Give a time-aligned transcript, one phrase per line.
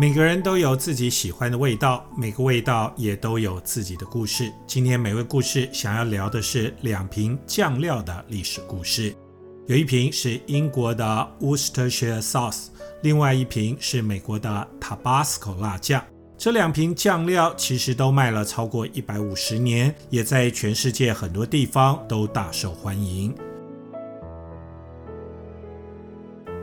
[0.00, 4.50] 每个人都有自己喜欢的味道，每个味道也都有自己的故事。
[4.66, 9.14] 今天美味故事想要聊的是两瓶酱料的历史故事。
[9.66, 12.68] 有一瓶是英国的 Worcestershire Sauce，
[13.02, 16.02] 另外一瓶是美国的 Tabasco 辣酱。
[16.38, 23.34] 这两瓶酱料其实都卖了超过一百五十年，也在全世界很多地方都大受欢迎。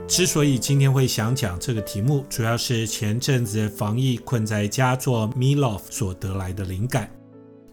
[0.08, 7.17] 之所以今天会想讲这个题目，主要是前阵子防疫困在家做 Miloff 所得来的灵感。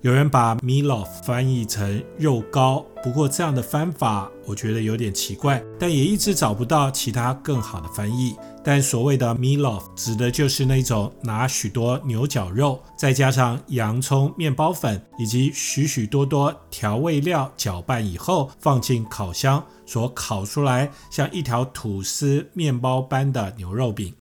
[0.04, 8.36] 有人把 milof 翻译成肉糕，不过这样的翻法我觉得有点奇怪，但也一直找不到其他更好的翻译。
[8.62, 24.12] 但所谓的 milof 指的就是那种拿许多牛绞肉，再加上洋葱、面包粉以及许许多多调味料搅拌以后，放进烤箱所烤出来像一条吐司面包般的牛肉饼。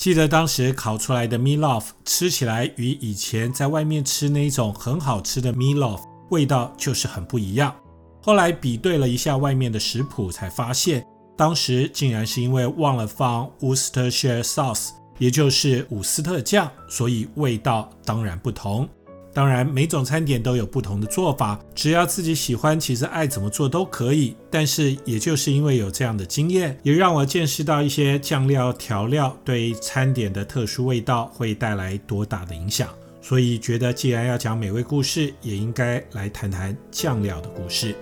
[0.00, 7.74] 记得当时烤出来的 meatloaf 吃起来与以前在外面吃那种很好吃的 meatloaf 味道就是很不一样。
[8.22, 11.04] 后来比对了一下外面的食谱，才发现。
[11.36, 18.88] 当时竟然是因为忘了放 Worcestershire sauce，也就是伍斯特酱，所以味道当然不同。
[19.32, 24.34] 当然，每种餐点都有不同的做法，只要自己喜欢，其实爱怎么做都可以。
[24.50, 32.88] 但是，也就是因为有这样的经验，也让我见识到一些酱料调料对餐点的特殊味道会带来多大的影响。
[33.22, 37.94] 所以，觉得既然要讲美味故事，也应该来谈谈酱料的故事。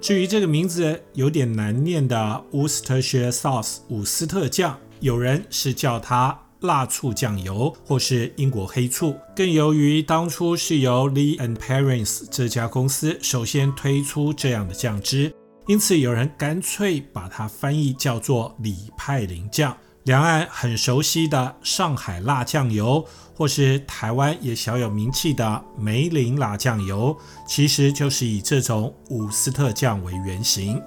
[0.00, 9.16] 至于这个名字有点难念的 Worcestershire sauce 伍斯特酱，有人是叫它辣醋酱油，或是英国黑醋。
[9.34, 15.32] 更由于当初是由 Lee and Perrins 这家公司首先推出这样的酱汁，
[15.66, 19.76] 因此有人干脆把它翻译叫做李派林酱。
[20.04, 30.80] 两岸很熟悉的上海辣酱油，或是台湾也小有名气的梅林辣酱油，其实就是以这种伍斯特酱为原型。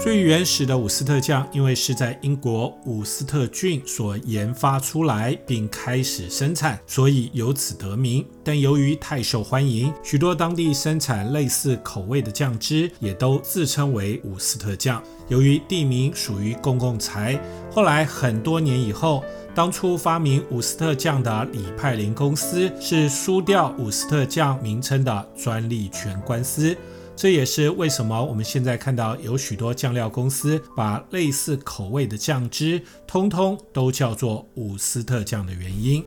[0.00, 8.24] 最原始的伍斯特酱，因为是在英国伍斯特郡所研发出来并开始生产，所以由此得名。
[8.44, 15.02] 但由于太受欢迎，许多当地生产类似口味的酱汁也都自称为伍斯特酱。
[15.26, 17.38] 由于地名属于公共财，
[17.68, 26.76] 后来很多年以后，当初发明伍斯特酱的李派林公司是输掉伍斯特酱名称的专利权官司。
[27.18, 36.06] 这也是为什么我们现在看到有许多酱料公司把类似口味的酱汁通通都叫做伍斯特酱的原因。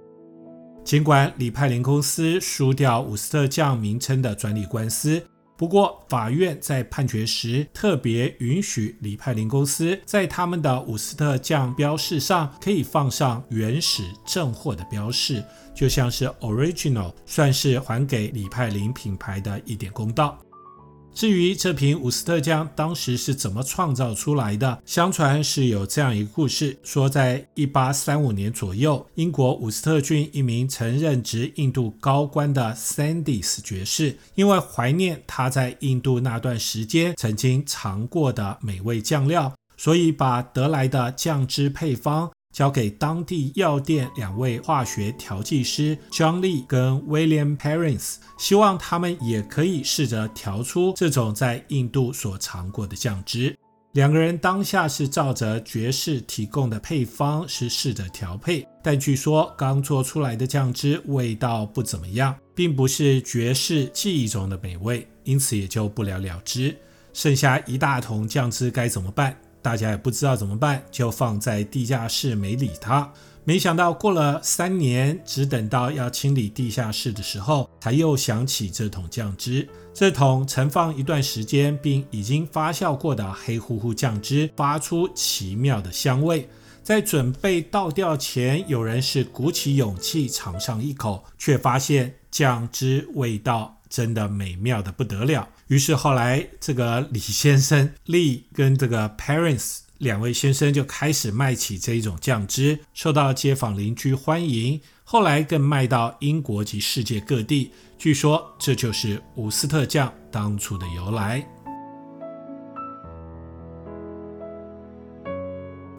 [0.86, 5.22] 尽管李派林公司输掉伍斯特酱名称的专利官司，
[5.58, 15.44] 不过法院在判决时特别允许李派林公司在他们的伍斯特酱标示上可以放上原始正货的标示，
[15.76, 20.40] 就像是 original，算是还给李派林品牌的一点公道。
[21.14, 42.32] 至于这瓶伍斯特酱当时是怎么创造出来的，相传是有这样一个故事：说在一八三五年左右，英国伍斯特郡一名曾任职印度高官的 Sandys 爵士，因为怀念他在印度那段时间曾经尝过的美味酱料，所以把得来的酱汁配方。
[42.52, 53.58] 交给当地药店两位化学调剂师 John Lee 跟 William Perrins，希望他们也可以试着调出这种在印度所尝过的酱汁。
[53.94, 66.74] 两个人当下是照着爵士提供的配方是试着调配，但据说刚做出来的酱汁味道不怎么样，并不是爵士记忆中的美味，因此也就不了了之。
[67.12, 69.38] 剩下一大桶酱汁该怎么办？
[69.62, 73.12] 大家也不知道怎么办，就放在地下室没理它。
[73.44, 79.68] 没想到过了三年，只等到要清理地下室的时候，才又想起这桶酱汁。
[79.94, 86.48] 这桶陈放一段时间并已经发酵过的黑乎乎酱汁，发出奇妙的香味。
[86.84, 95.48] 在准备倒掉前，有人是鼓起勇气尝上一口，却发现酱汁味道真的美妙的不得了。
[95.68, 104.82] 于是后来，这个李先生、Lee 跟这个 Parents 两位先生就开始卖起这一种酱汁，受到街坊邻居欢迎。
[105.04, 107.72] 后来更卖到英国及世界各地。
[107.98, 111.46] 据说这就是伍斯特酱当初的由来。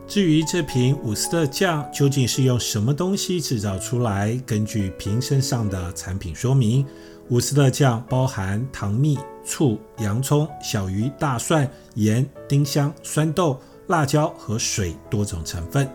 [0.09, 4.37] 至于这瓶伍斯特酱究竟是用什么东西制造出来？
[4.45, 6.85] 根据瓶身上的产品说明，
[7.31, 15.89] 伍斯特酱包含糖蜜、醋、洋葱、小鱼、大蒜、盐、丁香、酸豆、辣椒和水多种成分。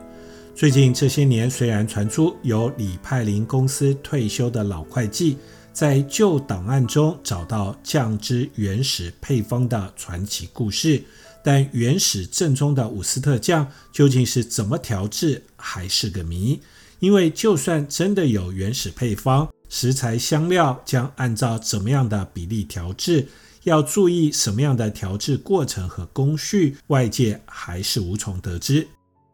[0.55, 5.37] 最近这些年，虽然传出由李派林公司退休的老会计
[5.71, 11.03] 在旧档案中找到酱汁原始配方的传奇故事，
[11.43, 16.59] 但原始正宗的伍斯特酱究竟是怎么调制，还是个谜。
[16.99, 23.27] 因为就算真的有原始配方，食材香料将按照怎么样的比例调制，
[23.63, 28.87] 要注意什么样的调制过程和工序，外界还是无从得知。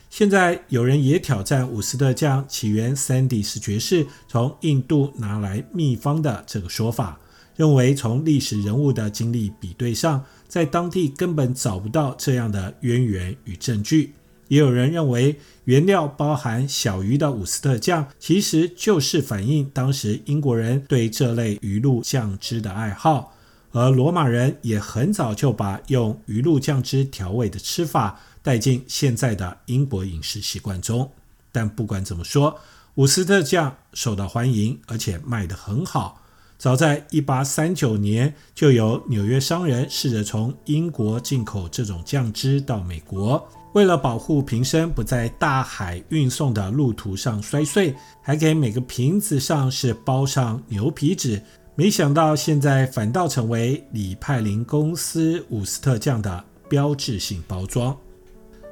[0.09, 7.19] 现在有人也挑战伍斯特酱起源三地式爵士从印度拿来秘方的这个说法，
[7.55, 14.13] 认为从历史人物的经历比对上，在当地根本找不到这样的渊源与证据。
[14.53, 23.33] 也有人认为原料包含小鱼的伍斯特酱其实就是反映当时英国人对这类鱼露酱汁的爱好，
[23.71, 28.19] 而罗马人也很早就把用鱼露酱汁调味的吃法。
[28.43, 31.09] 带进现在的英国饮食习惯中，
[31.49, 32.59] 但不管怎么说，
[32.95, 36.21] 伍斯特酱受到欢迎，而且卖得很好。
[36.63, 51.41] 早在1839年，就有纽约商人试着从英国进口这种酱汁到美国，为了保护瓶身不在大海运送的路途上摔碎，还给每个瓶子上是包上牛皮纸。
[51.75, 57.93] 没想到现在反倒成为李派林公司伍斯特酱的标志性包装。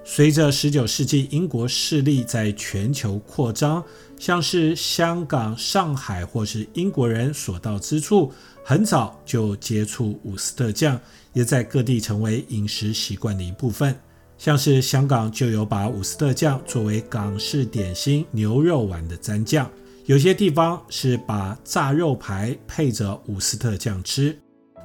[0.04, 3.84] 随着19世纪英国势力在全球扩张，
[4.18, 8.32] 像是香港、上海或是英国人所到之处，
[8.64, 11.00] 很早就接触伍斯特酱，
[11.34, 13.96] 也在各地成为饮食习惯的一部分。
[14.38, 19.70] 像是香港就有把伍斯特酱作为港式点心牛肉丸的蘸酱，
[20.08, 24.36] 有些地方是把炸肉排配着伍斯特酱吃。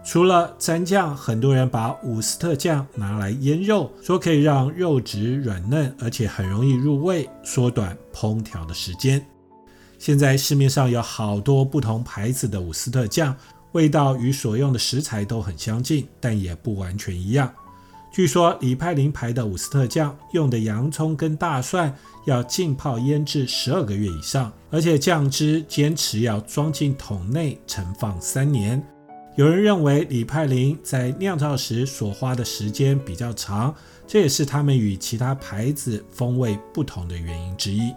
[0.07, 9.21] 除了蘸酱，很多人把伍斯特酱拿来腌肉，说可以让肉质软嫩，而且很容易入味，缩短烹调的时间。
[9.99, 13.35] 现在市面上有好多不同牌子的伍斯特酱，
[13.73, 17.53] 味道与所用的食材都很相近，但也不完全一样。
[18.13, 21.93] 据说李派林牌的伍斯特酱用的洋葱跟大蒜
[22.27, 28.81] 要浸泡腌制十二个月以上，而且酱汁坚持要装进桶内陈放三年。
[29.37, 33.75] 有人认为李派林在酿造时所花的时间比较长，
[34.07, 37.95] 这也是他们与其他牌子风味不同的原因之一。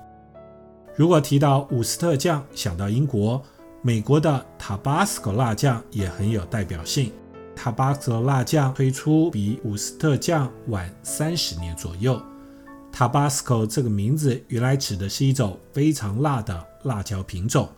[0.97, 3.41] 如果提到伍斯特酱，想到英国，
[3.81, 7.13] 美国的 Tabasco 辣酱也很有代表性。
[7.55, 12.21] Tabasco 辣酱推出比伍斯特酱晚三十年左右。
[12.91, 17.69] Tabasco 这个名字原来指的是一种非常辣的辣椒品种。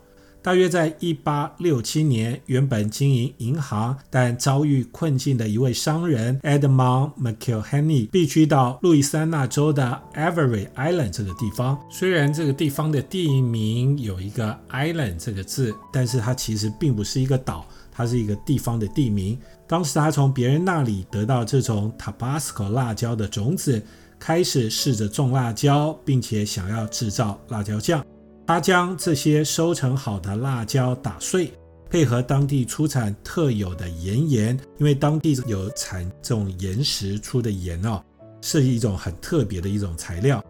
[0.42, 11.78] 大约在一八六七年，原本经营银行但遭遇困境的一位商人 Edmund McIlhenny 必须到路易斯安那州的 Avery Island 这个地方。
[11.88, 19.38] 虽然这个地方的地名有一个 Island 这个字，但是它其实并不是一个岛，它是一个地方的地名。
[19.68, 23.80] 当时他从别人那里得到这种 Tabasco 辣椒的种子，
[24.18, 28.04] 开始试着种辣椒，并且想要制造辣椒酱。
[28.46, 31.52] 他将这些收成好的辣椒打碎，
[31.88, 38.02] 配合当地出产特有的盐盐，因为当地有产这种岩石出的盐哦，
[38.40, 40.42] 是一种很特别的一种材料。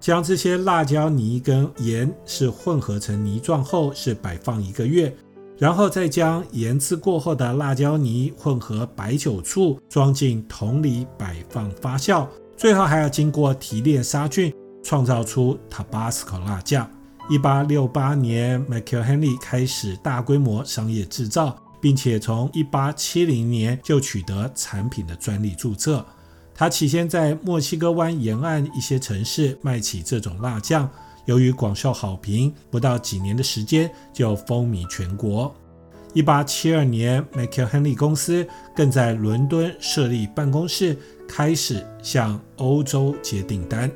[0.00, 5.12] 将这些辣椒泥跟盐是混合成泥状后，是摆放一个月，
[5.58, 16.88] 然后再将腌制过后的辣椒泥混合白酒醋，装进桶里摆放发酵，最后还要经过提炼杀菌，创造出 Tabasco 辣酱。
[17.30, 26.02] 一八六八年 m c h a e l Henry 开始大规模商业制造，并且从一八七零年就取得产品的专利注册。
[26.54, 30.88] 他起先在墨西哥湾沿岸一些城市卖起这种辣酱，
[31.26, 35.54] 由于广受好评，不到几年的时间就风靡全国。
[36.14, 40.96] 一八七二年 m c h a e l Henry 公司更在伦敦设立办公室，
[41.28, 43.90] 开始向欧洲接订单。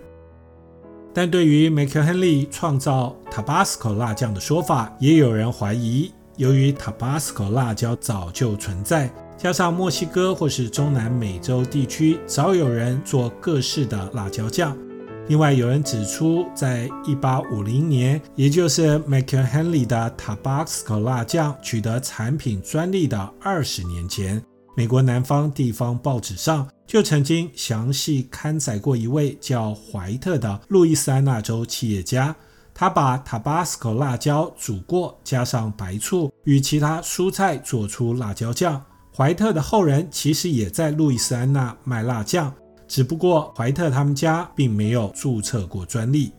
[1.15, 6.13] 但对于 McIlhenny 创造 Tabasco 辣酱的说法，也有人怀疑。
[6.37, 14.77] 由于 Tabasco 辣椒早就存在，加上墨西哥或是中南美洲地区早有人做各式的辣椒酱。
[15.29, 24.43] 另外，有人指出，在1850年，也就是 McIlhenny 的 Tabasco 辣酱取得产品专利的二十年前，
[24.75, 32.35] 美国南方地方报纸上就曾经详细刊载过一位叫怀特的路易斯安那州企业家，
[32.73, 38.83] 他把 Tabasco 辣椒煮过，加上白醋与其他蔬菜做出辣椒酱。
[39.15, 42.51] 怀特的后人其实也在路易斯安那卖辣酱，
[42.89, 46.33] 只不过怀特他们家并没有注册过专利。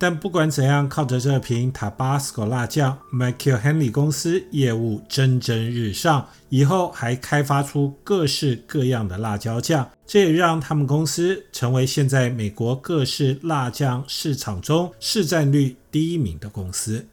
[0.00, 17.06] 但不管怎样，靠着这瓶 Tabasco 辣酱，McKeel Henley 公司业务蒸蒸日上，以后还开发出各式各样的辣椒酱，这也让他们公司成为现在美国各式辣酱市场中市占率第一名的公司。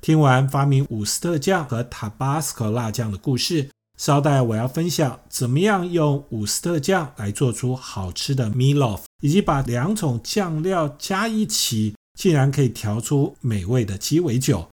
[0.00, 3.68] 听完发明伍斯特酱和 Tabasco 辣酱的故事，
[3.98, 9.00] 稍待我要分享怎么样用伍斯特酱来做出好吃的 Meatloaf。
[9.22, 14.68] 以及把两种酱料加一起，竟然可以调出美味的鸡尾酒。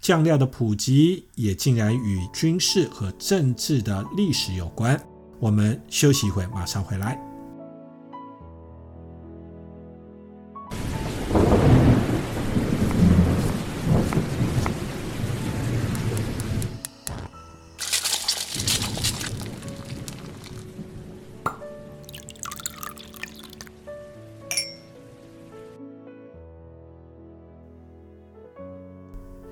[0.00, 4.98] 酱料的普及也竟然与军事和政治的历史有关。
[5.38, 7.29] 我们休息一会，马上回来。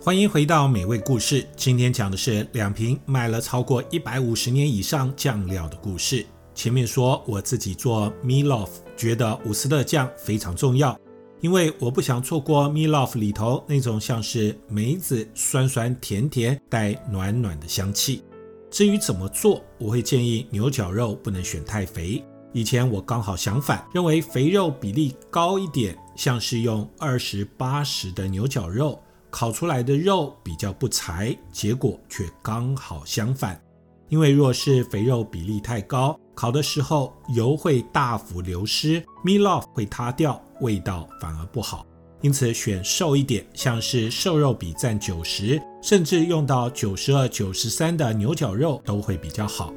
[0.08, 1.46] 欢迎回到美味故事。
[1.54, 6.24] 今天讲的是两瓶卖了超过一百五十年以上酱料的故事。
[6.54, 10.98] 前面说我自己做 Meatloaf，觉得伍斯特酱非常重要，
[11.42, 18.22] 因为我不想错过 Meatloaf 里头那种像是梅子酸酸甜甜带暖暖的香气。
[18.70, 22.24] 至于怎么做，我会建议牛角肉不能选太肥。
[22.54, 28.98] 以前我刚好相反，认为肥肉比例高一点，像是用二十八十的牛角肉。
[29.30, 33.60] 烤出来的肉比较不柴，结果却刚好相反。
[34.08, 41.84] 因为若是肥肉比例太高，烤的时候油会大幅流失，Meatloaf 会塌掉，味道反而不好。
[42.20, 49.72] 因此选瘦一点，像是瘦肉比占九十，甚至用到九十二、九十三的牛角肉都会比较好。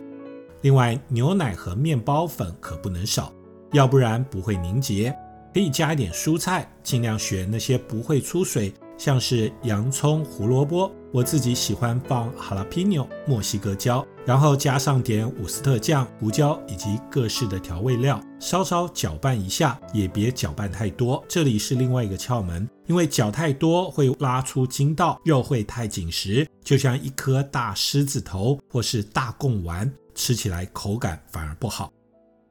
[0.62, 3.32] 另外，牛奶和面包粉可不能少，
[3.74, 5.16] 要不然不会凝结。
[5.54, 8.74] 可以加一点蔬菜，尽量选那些不会出水。
[9.02, 21.26] 像是洋葱、胡萝卜，我自己喜欢放哈拉皮纽、墨西哥椒，然后加上点伍斯特酱、胡椒以及各式的调味料，稍稍搅拌一下，也别搅拌太多。
[21.28, 31.92] 这里是另外一个窍门，因为搅太多会拉出筋道，肉会太紧实，就像一颗大狮子头或是大贡丸，吃起来口感反而不好。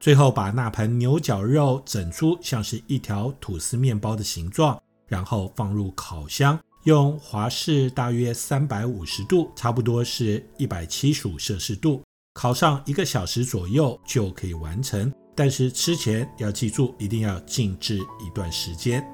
[0.01, 4.77] 最后把那盘牛角肉整出像是一条吐司面包的形状。
[5.11, 12.01] 然后放入烤箱，用华氏大约三百五十度，差不多是一百七十五摄氏度，
[12.35, 15.13] 烤上一个小时左右就可以完成。
[15.35, 19.05] 但是吃前要记住，一定要静置一段时间。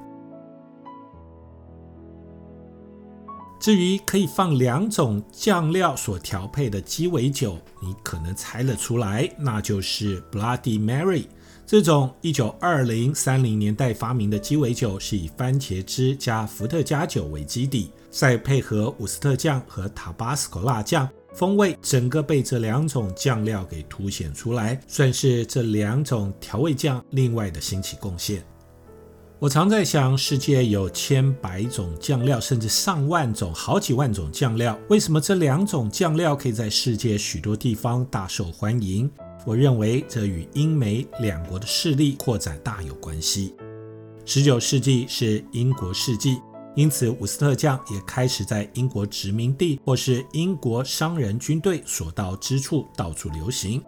[3.59, 11.25] 至于可以放两种酱料所调配的鸡尾酒，你可能猜得出来，那就是 Bloody Mary。
[11.67, 28.41] 这种一九二零三零年代发明的鸡尾酒是以番茄汁加伏特加酒为基底，再配合伍斯特酱和塔巴斯科辣酱，风味整个被这两种酱料给凸显出来，算是这两种调味酱另外的兴起贡献。
[29.37, 39.11] 我常在想，世界有千百种酱料，甚至上万种、好几万种酱料，为什么这两种酱料可以在世界许多地方大受欢迎？
[39.47, 43.55] 我认为这与英美两国的势力扩展大有关系。
[44.25, 46.41] 十九世纪是英国世纪，
[46.75, 53.81] 因此伍斯特酱也开始在英国殖民地或是英国商人军队所到之处到处流行。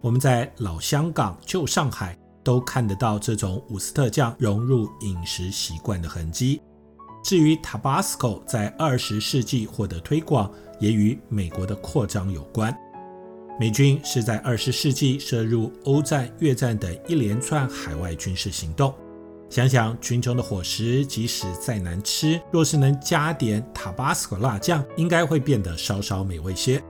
[0.00, 6.60] 我们在老香港、旧上海都看得到这种伍斯特酱融入饮食习惯的痕迹。
[7.22, 12.76] 至于 Tabasco 在二十世纪获得推广，也与美国的扩张有关。
[13.58, 18.92] 美军是在二十世纪涉入欧战、越战等一连串海外军事行动。
[19.48, 26.82] 想想军中的伙食，即使再难吃，若是能加点塔巴斯科辣酱，应该会变得稍稍美味些。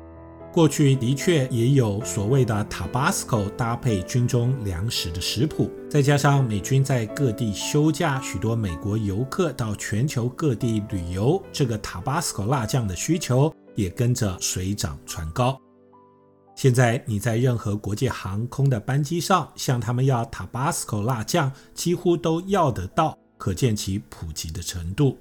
[0.50, 15.60] 过去的确也有所谓的塔巴斯科搭配军中粮食的食谱，再加上美军在各地休假，许多美国游客到全球各地旅游，这个塔巴斯科辣酱的需求也跟着水涨船高。
[16.54, 25.18] 现在你在任何国际航空的班机上，向他们要 Tabasco 辣酱，几乎都要得到，可见其普及的程度。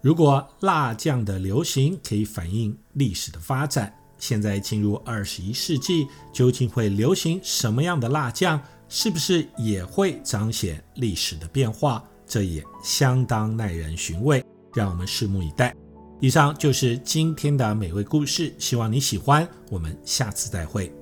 [0.00, 8.60] 如果辣酱的流行可以反映历史的发展，现在进入二十一世纪，究竟会流行什么样的辣酱？
[8.88, 12.02] 是不是也会彰显历史的变化？
[12.26, 15.76] 这也相当耐人寻味，让我们拭目以待。
[16.20, 19.48] 以上就是今天的美味故事，希望你喜欢。
[19.70, 20.99] 我们下次再会。